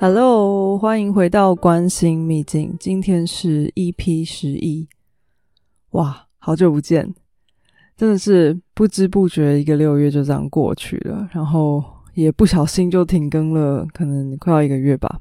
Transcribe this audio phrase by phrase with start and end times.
[0.00, 2.76] Hello，欢迎回到关心秘境。
[2.80, 4.88] 今天是 EP 十一，
[5.90, 7.14] 哇，好久不见，
[7.96, 11.82] 真的是不知不觉一个六月就这样过去了，然后
[12.14, 15.20] 也不小心就停更了，可能快要一个月吧。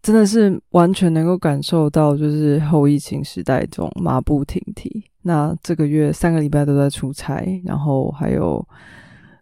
[0.00, 5.04] 真的是完全能够感受到，就是后疫情时代这种马不停蹄。
[5.22, 8.66] 那这个月三个礼拜都在出差，然后还有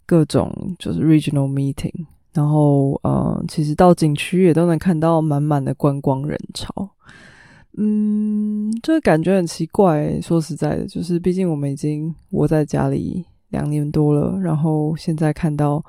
[0.07, 2.07] 各种就是 regional meeting。
[2.37, 6.91] 然后，呃，其实到景区也都能看到满满的观光人潮，
[7.79, 10.21] 嗯，这个感觉很奇怪。
[10.21, 15.83] 说实在的，就是毕竟我们已经窝在家里两年多了，然后现在看到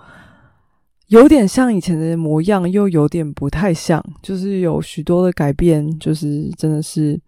[1.08, 7.20] 有点像以前的模样，又有点不太像，就是有许多的改变，就是真的是，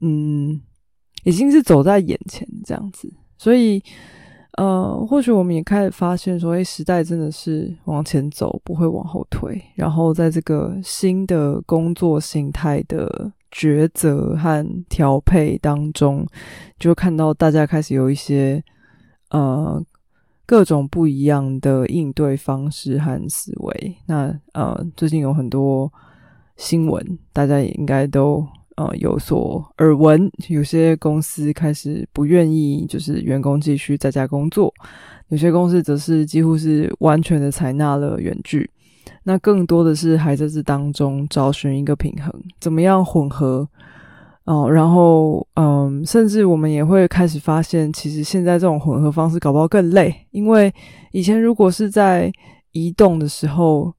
[0.00, 0.60] 嗯，
[1.24, 3.82] 已经是走在眼前这样子，所以。
[4.56, 9.60] 呃，或许我们也开始发现，说，哎，时代真的是往前走，不会往后退。
[9.74, 16.24] 然后，在这个新的工作形态的抉择和调配当中，
[16.78, 18.62] 就看到大家开始有一些
[19.30, 19.82] 呃
[20.46, 23.96] 各种不一样的应对方式和思维。
[24.06, 25.92] 那呃，最近有很多
[26.56, 28.46] 新闻，大家也应该都。
[28.76, 34.68] 呃，有所耳闻，有些公司开始不愿意，就是员工继续在家工作；
[35.28, 38.68] 有些公司则是几乎是完全的采纳了远距。
[39.22, 43.68] 那更多的是还在这当中找寻一个平衡，怎么样混合？
[44.44, 50.72] 哦，然后嗯，甚至我们也会开始发现，其实现在这种混合方式搞不好更累，因为
[51.12, 52.32] 以前如果是在
[52.72, 53.94] 移动的时候，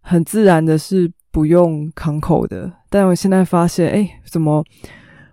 [0.00, 1.12] 很自然的是。
[1.32, 4.64] 不用扛口的，但我现在发现，哎，怎么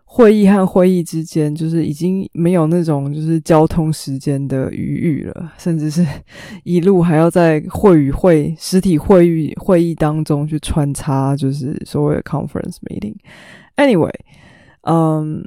[0.06, 6.06] 会议和会议之间，就是已经没有那种就是交通时间的余裕了，甚至是
[6.64, 13.16] 一路还要在会与会实体会议会议当中去穿插，就是所谓的 conference meeting。
[13.76, 14.14] Anyway，
[14.82, 15.44] 嗯，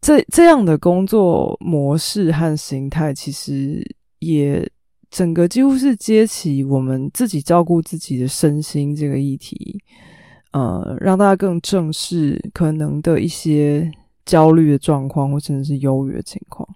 [0.00, 3.82] 这这样的工作模式和形态，其实
[4.18, 4.68] 也。
[5.08, 9.80] 整个几乎是接起我们自己照顾自己的身心这个议题，
[10.52, 13.90] 呃，让大家更正视可能的一些
[14.26, 16.68] 焦虑的状况，或甚至是忧郁的情况。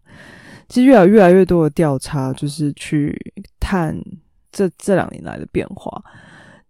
[0.69, 3.15] 其实越来越来越多的调查，就是去
[3.59, 3.95] 探
[4.53, 6.03] 这这两年来的变化。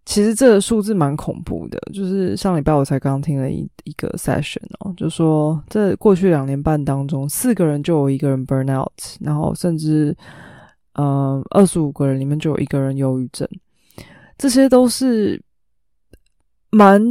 [0.03, 8.91] 其实这个数字蛮恐怖的，就是上礼拜我才刚听了一一个 session 哦，就说这过去两年半当中，四个人就有一个人 burn out，
[9.21, 10.17] 然后甚至。
[10.93, 13.47] 呃，二十五个人里面就有一个人忧郁症，
[14.37, 15.41] 这些都是
[16.69, 17.01] 蛮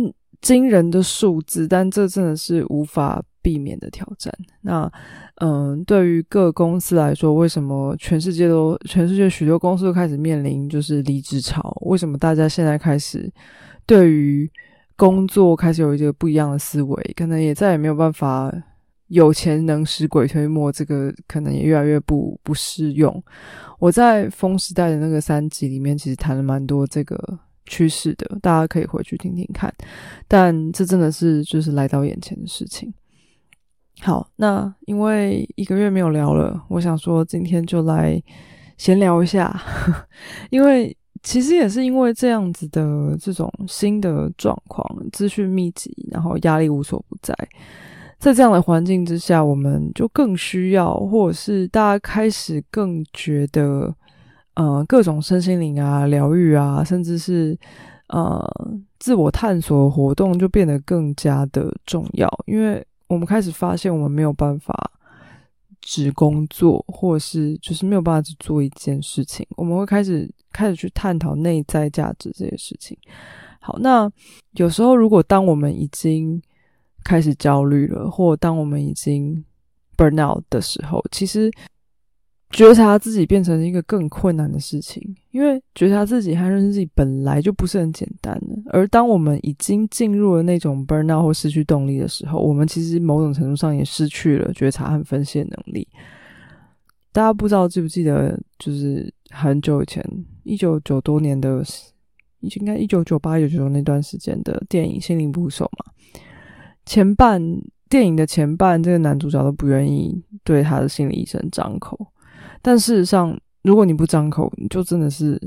[0.43, 4.33] 惊人的数字，但这真的是无法避免的挑战。
[4.61, 4.91] 那，
[5.37, 11.77] 嗯，对于各公司来说，为什么全世界都全世界许多公司都开始面临就是离职潮？
[11.87, 13.33] 为什么大家现在开始
[13.87, 14.51] 对于
[14.97, 17.15] 工作开始有一个不一样的思维？
[17.17, 18.53] 可能也再也没有办法。
[19.11, 23.23] 有钱能使鬼推磨，这个可能也越来越不不适用。
[23.81, 27.19] 我在《风时代》的那个三集里面，其实谈了蛮多这个
[27.67, 29.73] 趋势的，大家可以回去听听看。
[30.29, 32.93] 但这真的是就是来到眼前的事情。
[34.01, 38.23] 好，那因为一个月没有聊了，我想说今天就来
[38.79, 39.61] 闲聊一下，
[40.51, 47.35] 因为其实也是因为这样子的这种新的状况，资讯密集，然后压力无所不在。
[48.21, 53.93] 在这样的环境之下，我们就更需要，或者是大家开始更觉得，
[54.55, 57.59] 呃，各种身心灵啊、疗愈啊，甚至是
[58.09, 58.47] 呃
[58.99, 62.29] 自我探索活动，就变得更加的重要。
[62.45, 64.91] 因为我们开始发现，我们没有办法
[65.81, 69.47] 只工作，或者是就是没有办法只做一件事情。
[69.57, 72.95] 我们会开始开始去探讨内在价值这些事情。
[73.61, 74.13] 好，那
[74.57, 76.41] 有时候如果当我们已经
[77.05, 79.45] 开始焦虑了，或当我们已经
[79.97, 81.51] burn out 的时候，其实
[82.51, 88.71] 觉察自己变成一个更困难的事情，因为觉察自己和认识自己本来就不是很简单的。
[88.73, 95.87] 而当我们已经进入了那种 burn out 或失去动力的时候，我们其实某种程度上也失去了觉察和分析的能力。
[97.13, 100.05] 大家不知道记不记得，就是很久以前，
[100.43, 101.63] 一九九多年的，
[102.41, 105.93] 应该一九九八、九九那段时间的电影《心灵捕手》嘛。
[106.87, 107.43] 前半
[107.89, 111.99] 电影的前半，这个男主角都不愿意对他的心理医生张口。
[112.63, 115.41] 但事实上，如果你不张口，你就真的是，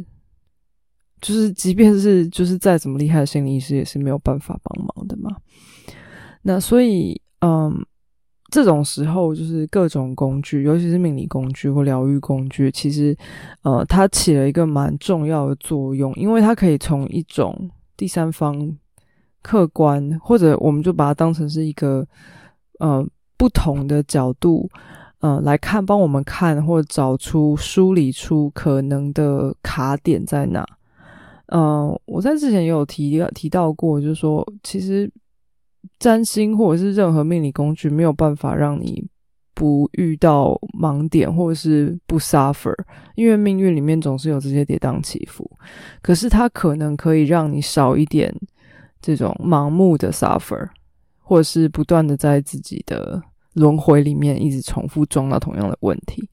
[1.21, 5.35] 就是即便是就是再怎么厉害的心理医师，也是没有办法帮忙的嘛。
[6.41, 7.73] 那所以，嗯，
[8.51, 13.15] 这种时候，就是各种工具，尤其是命理工具或疗愈工具，其实
[13.61, 18.77] 呃，它起了一个蛮重要的作用，因为它可以从一种第三方
[19.43, 22.03] 客观，或者我们就把它当成是一个
[22.79, 23.05] 呃
[23.37, 24.67] 不同的角度。
[25.19, 30.67] 嗯，来看，帮我们看或找出、梳理出可能的卡点在哪。
[31.45, 35.09] 嗯，我在之前也有提提到过，就是说，其实
[35.97, 39.01] 占星或者是任何命理工具没有办法让你
[39.53, 42.75] 不遇到盲点，或者是不 suffer，
[43.15, 45.49] 因为命运里面总是有这些跌宕起伏。
[46.01, 48.35] 可是它可能可以让你少一点
[49.03, 50.67] 这种盲目的 suffer，
[51.19, 53.21] 或者是不断的在自己的。
[53.53, 56.27] 轮回里面一直重复撞到同样的问题，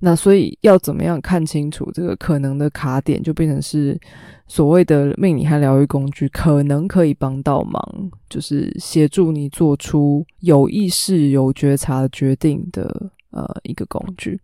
[0.00, 4.00] 那所以要怎么样看清楚这个可能的卡点，就变成是
[4.48, 14.40] 所谓的命理和疗愈工具，可能可以帮到忙，就是协助你做出有意识、有觉察决定的呃一个工具。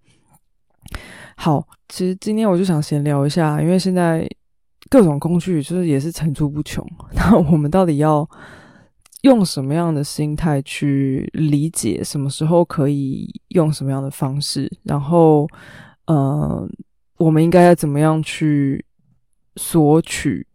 [1.37, 4.29] 好，其实今天我就想闲聊一下，因为现在
[4.91, 8.29] 各种工具就是也是层出不穷， 那我们到底要？
[9.23, 15.47] 用什么样的心态去理解什么时候可以用什么样的方式，然后，
[16.07, 16.67] 呃，
[17.19, 18.83] 我们应该要怎么样去
[19.57, 20.47] 索取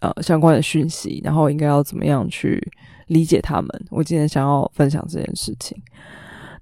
[0.00, 2.62] 呃相关的讯息，然后应该要怎么样去
[3.06, 3.68] 理解他们？
[3.88, 5.74] 我今天想要分享这件事情。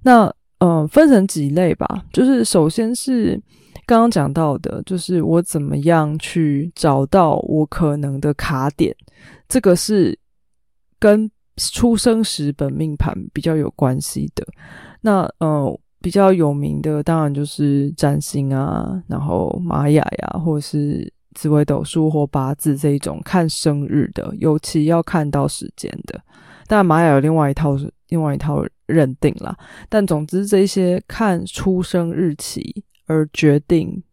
[0.03, 3.37] 那呃，分成几类吧，就是首先是
[3.91, 8.95] 刚刚讲到的，就是我怎么样去找到我可能的卡点，
[9.49, 10.17] 这个是
[10.97, 11.29] 跟。
[11.57, 14.43] 出生时本命盘比较有关系的，
[15.01, 26.19] 那呃比较有名的当然就是占星啊，然后玛雅呀，或者是紫微斗数或八字这一种看生日的，尤其要看到时间的。
[26.67, 27.77] 但玛雅有另外一套
[28.07, 29.55] 另外一套认定啦，
[29.89, 34.03] 但总之这些看出生日期而决定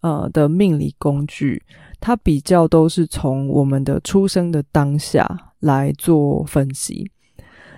[0.00, 1.62] 呃的命理工具，
[2.00, 5.44] 它比较都是从我们的出生的当下。
[5.60, 7.10] 来做分析，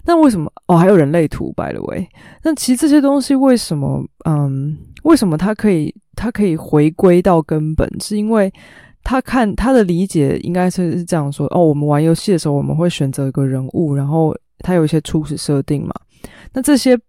[0.05, 0.77] 那为什么哦？
[0.77, 2.07] 还有人类图，by the way，
[2.43, 4.05] 那其实这些东西为什么？
[4.27, 7.89] 嗯，为什么它可以它可以回归到根本？
[8.03, 8.53] 是因为
[9.03, 11.65] 他看他的理解应该是是这样说哦。
[11.65, 15.95] 我们玩游戏的时候，我们会选择一个人物，然后他有一些初始设定嘛，
[16.53, 17.01] 那这些。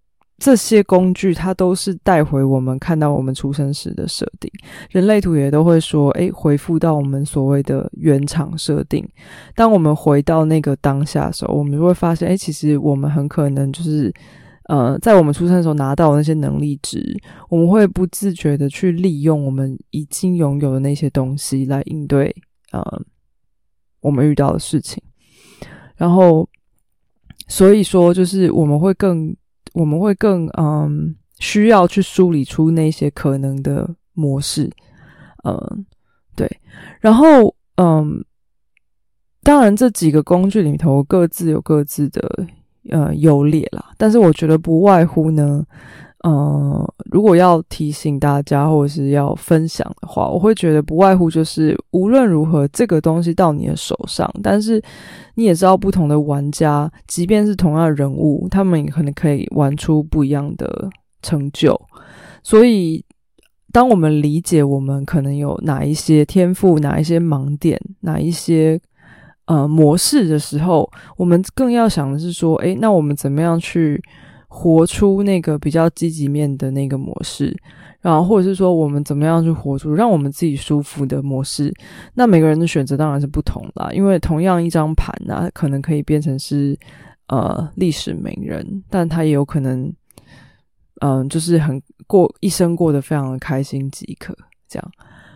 [0.42, 4.52] 这些工具，它都是带回我们看到我们出生时的设定。
[4.90, 9.08] 人类图也都会说，诶，回复到我们所谓的原厂设定。
[9.54, 14.12] 当我们回到那个当下的时候，我们就会发现，诶，其实我们很可能就是，
[14.64, 17.16] 呃，在我们出生的时候拿到那些能力值，
[17.48, 22.36] 我们会不自觉的去利用我们已经拥有的那些东西来应对，
[22.72, 22.82] 呃，
[24.00, 25.04] 我们遇到的事情。
[25.96, 26.50] 然后，
[27.48, 29.36] 所以说，就是我们会更。
[29.74, 34.70] 我们会更嗯需要去梳理出那些可能的模式，
[35.44, 35.86] 嗯，
[36.36, 36.50] 对，
[37.00, 38.24] 然后嗯，
[39.44, 42.46] 当然这几个工具里头各自有各自的
[42.90, 45.66] 呃优劣啦，但是我觉得不外乎呢。
[46.24, 54.80] 嗯，如果要提醒大家或者是要分享的话，我会觉得不外乎就是无论如何这个东西到你的手上，但是
[55.34, 60.88] 你也知道不同的玩家，即便是同样的人物，他们也可能可以玩出不一样的
[61.24, 61.76] 成就。
[62.44, 63.04] 所以，
[63.72, 68.80] 当我们理解我们可能有哪一些天赋、哪一些盲点、哪一些
[69.46, 70.88] 呃模式的时候，
[71.18, 74.00] 我们更要想的是说，诶，那我们怎么样去？
[74.54, 77.58] 活出那个比较积极面的那个模式，
[78.02, 81.74] 然后或者是说我们怎么样去活出让我们自己舒服的模式？
[82.14, 86.78] 那每个人的选择当然是不同啦，因为同样一张盘呢，可能可以变成是
[87.28, 89.90] 呃历史名人，但他也有可能，
[91.00, 94.36] 嗯，就是很过一生过得非常的开心即可
[94.68, 94.92] 这样。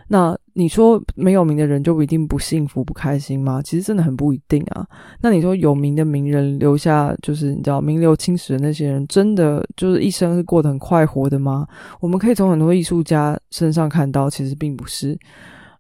[0.08, 3.62] 那你说没有名的人就一定不幸福不开心吗？
[3.62, 4.86] 其实真的很不一定啊。
[5.22, 11.66] 那你说有名的名人留下，就是你知道名留青史的那些人，真的就是一生是过得很快活的吗？
[12.00, 15.18] 我们可以从很多艺术家身上看到，其实并不是。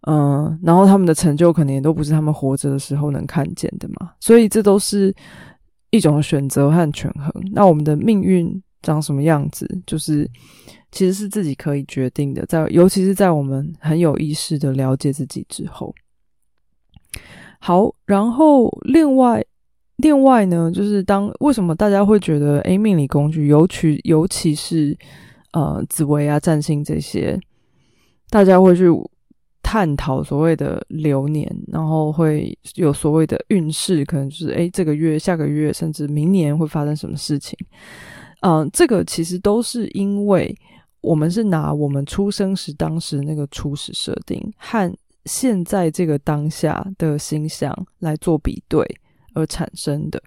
[0.07, 4.11] 嗯，然后他们的成就可能也都不是他们活着的时候能看见的嘛。
[4.19, 5.13] 所以这都是
[5.91, 7.31] 一种选择和权衡。
[7.53, 10.29] 那我们的命运长什么样子，就是。
[10.91, 15.93] 其实是自己可以决定的，在尤其是在我们很有意识的了解自己之后。
[17.59, 19.43] 好，然后另外
[19.97, 24.97] 另外呢，就是当为什么大家会觉得，诶命理工具，尤其尤其是
[25.51, 27.37] 呃紫薇啊、占星这些，
[28.29, 28.85] 大家会去
[29.61, 37.57] 探讨所谓的流年，然后会有所谓的运势，可能就是诶这个月、下个月，甚至明年会发生什么事情。
[38.41, 40.55] 嗯，这个其实都是因为
[41.01, 44.93] 我们是拿我们出生时当时那个初始设定和
[45.25, 48.85] 现在这个当下的星象来做比对
[49.33, 50.21] 而产生的。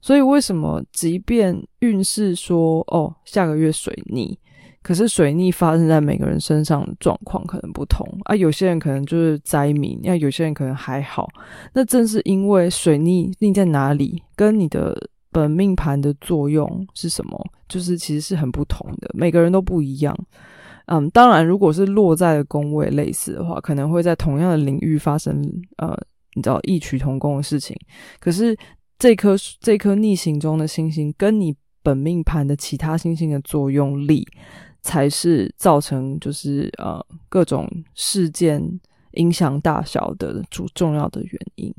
[0.00, 4.38] 所以为什么即便运势说哦下个月水逆？
[4.82, 11.28] 可是水逆发生在每个人身上的状况可能不同啊，有些人可能就是灾民，那有些人可能还好。
[11.74, 14.96] 那正是因为水逆逆在哪里，跟你的
[15.30, 20.16] 本命盘的作用是什么，就是其实是很不同的，每个人都不一样。
[20.86, 25.40] 嗯，当然，如果是落在的宫位类似的话，可能会在同样的领域发生
[25.78, 25.96] 呃，
[26.34, 27.76] 你知道异曲同工的事情。
[28.18, 28.56] 可是
[28.98, 34.26] 这颗这颗逆行中的星星，跟你本命盘的其他星星的作用力。
[34.82, 41.70] 才是造成就是呃各种事件影响大小的主重要的原因。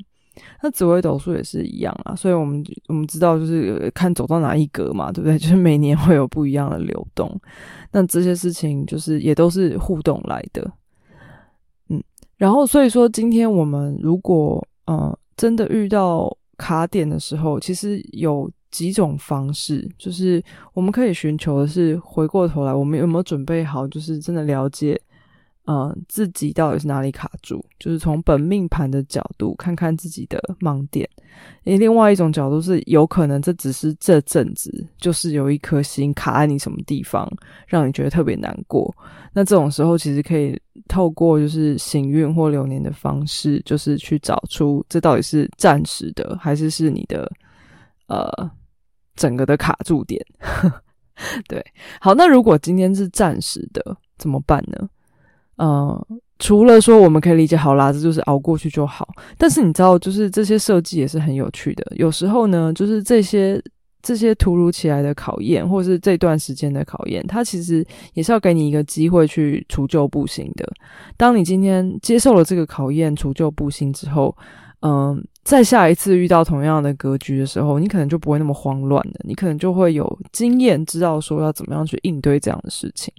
[0.62, 5.36] 那紫微斗数也是一样啊，所以我们我们知道就是看走到哪一格嘛，对不对？
[5.38, 7.40] 就是每年会有不一样的流动。
[7.90, 10.70] 那这些事情就是也都是互动来的。
[11.88, 12.02] 嗯，
[12.36, 18.50] 然后所以说今天我们如果呃真的遇到卡点的时候，其实有。
[18.72, 20.42] 几种方式，就是
[20.72, 24.98] 我们可以寻求的是回过头来，我们有没有准备好，就是真的了解，
[25.66, 31.08] 嗯，自己到底是哪里卡住，就是从本命盘的角度看看自己的盲点。
[31.64, 37.30] 诶，另外一种角度是，有可能这只是这阵子就是有一颗心卡在你什么地方，
[37.66, 38.94] 让你觉得特别难过。
[39.32, 47.30] 那这种时候，其实可以透过就是行运或流年的方式，就是去找出这到底是暂时的，还是是你的，
[48.08, 48.50] 呃。
[49.14, 50.24] 整个的卡住点，
[51.46, 51.62] 对，
[52.00, 54.88] 好，那如果今天是暂时的，怎么办呢？
[55.58, 56.04] 嗯，
[56.38, 59.08] 除了说我们可以理解好啦，这就是熬过去就好。
[59.38, 61.84] 但是你知道，就是这些设计也是很有趣的。
[61.96, 63.62] 有时候呢，就是这些
[64.02, 70.68] 这些突如其来的考验，或是这段时间的考验，它其实也是要给你一个机会去除旧布新的。
[71.16, 74.36] 当你今天接受了这个考验，除旧布新之后。
[74.84, 79.14] 嗯，在下一次遇到同样的格局的时候，你可能就不会那么慌乱了。
[79.22, 83.14] 你可能就会有经验，知道说要怎么样去应对这样的事情。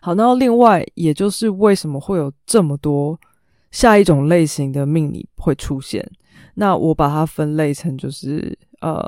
[0.00, 3.18] 好，那另外，也就是为什么会有这么多
[3.70, 6.08] 下一种类型的命理会出现？
[6.54, 9.00] 那我把它分类成就是呃，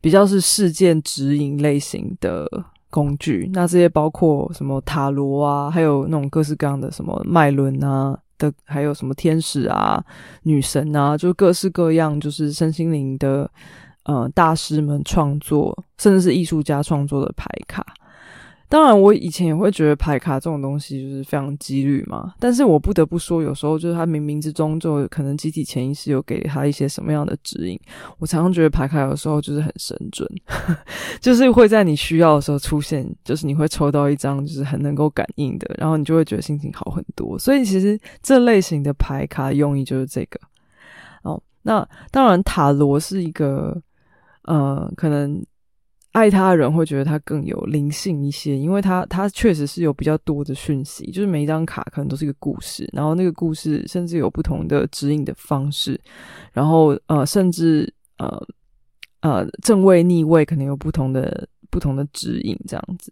[0.00, 2.48] 比较是事件指引类型的
[2.90, 3.50] 工具。
[3.52, 8.18] 那这些包括什么塔罗啊，还有那种各式各样的什么脉轮啊。
[8.38, 10.04] 的还有什么天使啊、
[10.42, 13.48] 女神啊，就各式各样，就是身心灵的
[14.02, 17.86] 呃大师们创作，甚至是艺术家创作的牌卡。
[18.72, 22.32] 当然，我以前也会觉得牌卡这种东西就是非常几率嘛。
[22.40, 27.78] 但是我不得不说，有时候就是他冥冥之中就可能集体潜意识有给他一些什么样的指引。
[28.18, 30.26] 我常常觉得牌卡有时候就是很神准，
[31.20, 37.38] 就是会在你需要的时候出现，就是你会抽到一张就是很能够感应的，然后你就会觉得心情好很多。
[37.38, 40.40] 所以其实这类型的牌卡用意就是这个。
[41.24, 43.78] 哦，那当然塔罗是一个
[44.44, 45.44] 呃可能。
[46.12, 55.98] 爱他的人会觉得他更有灵性一些，因为他他确实是有比较多的讯息，就是每一张卡可能都是一个故事，然后那个故事甚至有不同的指引的方式，
[56.52, 58.46] 然后呃，甚至呃
[59.20, 63.10] 呃正位逆位可能有不同的不同的指引这样子，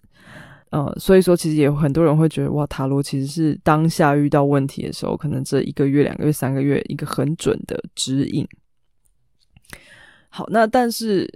[0.69, 8.47] 呃，所以说其实也有很多人会觉得哇，塔罗其实是当下遇到问题的时候，可能这一个月、两个月、三个月一个很准的指引。
[10.29, 11.27] 好，那但是。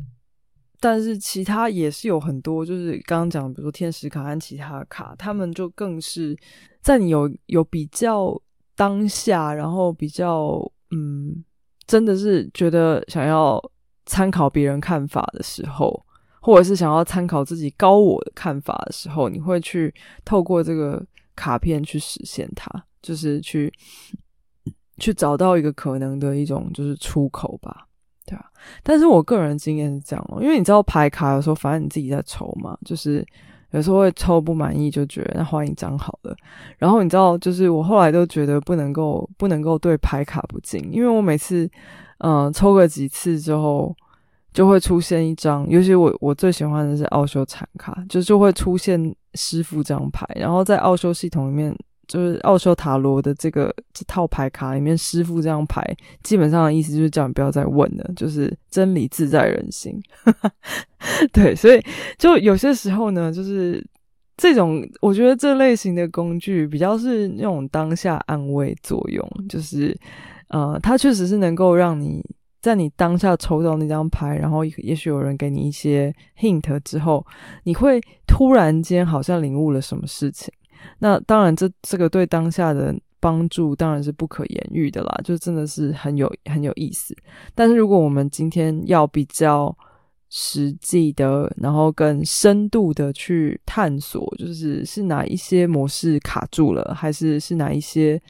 [0.84, 6.36] 但是其他也是有很多，就是刚刚讲，比如说天使卡和其他卡，他们就更是
[6.82, 8.38] 在你有有比较
[8.76, 10.60] 当下，然后比较
[10.90, 11.42] 嗯，
[11.86, 13.58] 真的是觉得想要
[14.04, 16.04] 参考别人看法的时候，
[16.42, 19.90] 或者是想要参考自己高我的看法的时候，你会去
[20.22, 21.02] 透过这个
[21.34, 23.72] 卡片去实现它，就是去
[24.98, 27.88] 去找到一个可能的一种就是出口吧。
[28.26, 28.44] 对啊，
[28.82, 33.24] 但是我个人经验是这样哦，因为你知道排卡的时候，反正你自己在抽嘛，就是
[33.70, 36.34] 有时候会抽不满意，就觉得那换一张好了。
[36.78, 41.70] 然后你知道，就是我后来都觉得不能够不能够对牌卡不敬，因为我每次
[42.18, 43.94] 嗯抽个几次之后，
[44.52, 51.76] 就会出现一张，尤其我我最喜欢的是奥修产卡，就就会出现师傅这张牌，然后在奥修系统里面。
[52.06, 55.82] 就是奥修塔罗的这个这套牌卡里面，师傅这张牌
[56.22, 60.00] 基本上的意思就是叫你不要再问了，就是真理自在人心。
[61.32, 61.82] 对，所以
[62.18, 63.84] 就有些时候呢，就是
[64.36, 69.96] 这种我觉得这类型的工具比较是那种当下安慰作用，就是
[70.48, 72.24] 呃，它确实是能够让你
[72.60, 77.24] 在你当下抽到那张牌，然后也许有人给你一些 hint 之后，
[77.64, 80.52] 你会突然间好像领悟了什么事情。
[80.98, 87.16] 那当然，这这个对当下的帮助当然是不可言喻的啦，就真的是很有很有意思。
[87.54, 89.76] 但是如果我们今天要比较
[90.30, 98.20] 实际的，然后更深度的去探索，就是是哪一些模式卡住了，还是是哪一些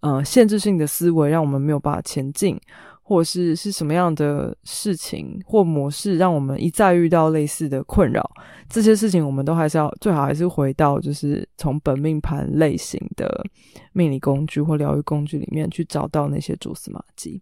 [0.00, 2.60] 呃限制性的思维让我们没有办法前进？
[3.08, 8.28] 或是是什么样的事情或模式，让我们一再遇到类似的困扰？
[8.68, 13.44] 这些事情我们都还是要最好还是回到，就是从本命盘类型的
[13.92, 17.40] 命理工具或疗愈工具里面去找到那些蛛丝马迹。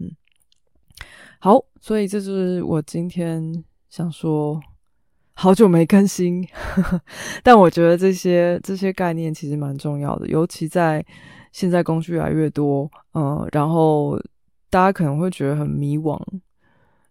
[0.00, 0.10] 嗯，
[1.38, 4.60] 好，所以这是我今天想说，
[5.34, 6.44] 好久没更新，
[7.44, 11.06] 但我觉得这些这些概念其实蛮重要的，尤其在
[11.52, 14.20] 现在工具越来越多，嗯，然后。
[14.74, 16.20] 大家可能会觉得很迷惘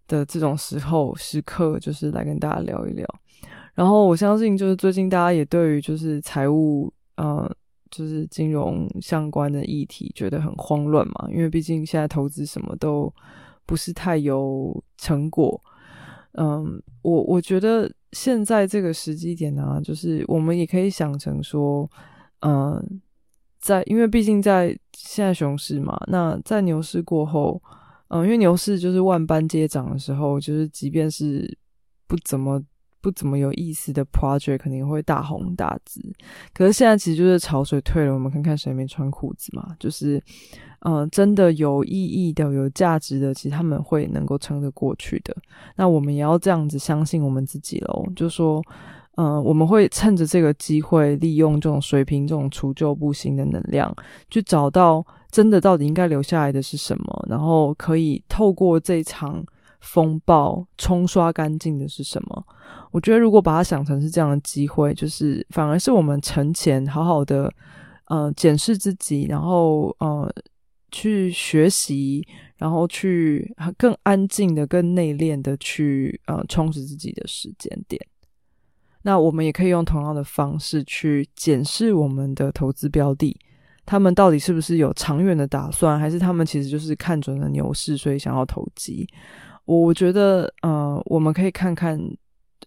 [0.05, 3.07] 的这种时候时刻，就是来跟大家聊一聊。
[3.73, 7.49] 然后我相信，就是最近大家也对于就是财务，呃，
[7.89, 11.29] 就是金融相关的议题觉得很慌乱嘛。
[11.31, 13.09] 因为毕竟现在投资什么都
[13.65, 15.63] 不是太有成果。
[16.33, 21.89] 嗯，我我觉得现在这个时机点呢，就是我们也可以想成说，
[22.41, 23.01] 嗯。
[23.63, 27.61] 在，因为毕竟在现在熊市嘛，那在牛市过后，
[28.09, 31.57] 嗯，因为牛市就是万般皆涨的时候，就是即便是
[32.05, 32.61] 不怎么
[33.01, 36.01] 不怎么有意思的 project，肯定会大红大紫。
[36.53, 40.21] 可是现在其实就是潮水退了，我们看看谁没穿裤子嘛，就是，
[40.81, 45.33] 嗯，真的有意义的、有价值的，其实他们会能够撑得过去的。
[45.77, 48.61] 那我们也要这样子相信我们自己喽，就说。
[49.15, 53.95] 嗯，我们会趁着这个机会，利用这种水平、这种除旧布新的能量，
[54.29, 59.45] 去找到真的到底应该留下来的是什么，然后可以透过这场
[59.81, 62.43] 风暴冲刷干净的是什么。
[62.91, 67.53] 我觉得，如果把它想成是这样的机会，就是反而是我们沉潜，好好的，
[68.05, 70.27] 呃，检视自己，然后呃，
[70.91, 72.25] 去学习，
[72.57, 77.99] 然后去更安静的、更内敛的去呃充实自己的时间点。
[79.05, 83.37] 那我们也可以用同样的方式去检视我们的投资标的，
[83.85, 89.05] 他们到底是不是有长远的打算，还是他们其实就是看准了牛市，所以想要投机？
[89.65, 91.99] 我我觉得，呃，我们可以看看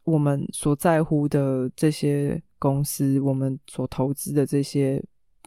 [0.04, 5.02] 我们所在乎的这些公司，我们所投资的这些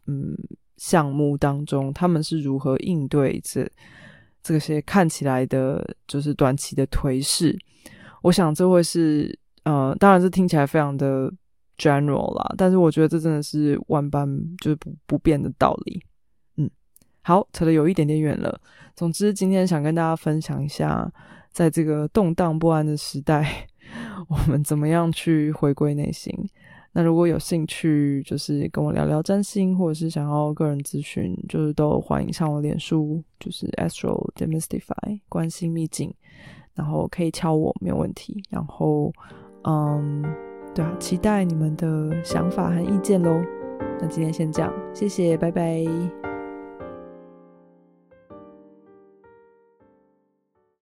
[0.07, 0.35] 嗯
[0.77, 3.69] 项目当中，他们是如何应对这
[4.41, 7.55] 这些看起来的，就是短期的颓势。
[8.23, 9.37] 我想这会是。
[9.71, 11.31] 嗯，当然是听起来非常的
[11.77, 14.27] general 啦，但是我觉得这真的是万般
[14.57, 16.01] 就是不不变的道理。
[16.57, 16.67] 嗯，
[17.21, 18.59] 好，扯得有一点点远了。
[18.95, 21.07] 总之，今天想跟大家分享一下，
[21.51, 23.67] 在这个动荡不安的时代，
[24.27, 26.33] 我们怎么样去回归内心。
[26.93, 36.11] 那如果有兴趣，就是跟我聊聊占星，或者是想要个人咨询，就是都欢迎上我脸书，就是 Astro Demystify 关心秘境，
[36.73, 38.43] 然后可以敲我，没有问题。
[38.49, 39.13] 然后。
[39.63, 40.23] 嗯，
[40.73, 43.41] 对啊，期待你们的想法和意见喽。
[43.99, 46.18] 那今天先这样，谢谢，拜拜。